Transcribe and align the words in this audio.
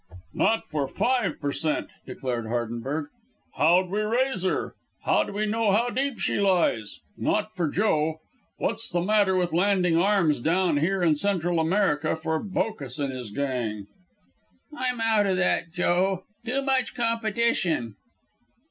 "Not 0.33 0.67
for 0.67 0.87
five 0.87 1.39
per 1.39 1.51
cent.," 1.51 1.89
declared 2.07 2.47
Hardenberg. 2.47 3.09
"How'd 3.55 3.91
we 3.91 3.99
raise 4.01 4.41
her? 4.41 4.73
How'd 5.03 5.29
we 5.29 5.45
know 5.45 5.71
how 5.73 5.91
deep 5.91 6.17
she 6.17 6.37
lies? 6.39 6.97
Not 7.19 7.53
for 7.53 7.67
Joe. 7.69 8.17
What's 8.57 8.89
the 8.89 9.01
matter 9.03 9.35
with 9.35 9.53
landing 9.53 9.97
arms 9.99 10.39
down 10.39 10.77
here 10.77 11.03
in 11.03 11.17
Central 11.17 11.59
America 11.59 12.15
for 12.15 12.39
Bocas 12.39 12.97
and 12.97 13.13
his 13.13 13.29
gang?" 13.29 13.85
"I'm 14.75 14.99
out 14.99 15.27
o' 15.27 15.35
that, 15.35 15.71
Joe. 15.71 16.23
Too 16.47 16.63
much 16.63 16.95
competition." 16.95 17.93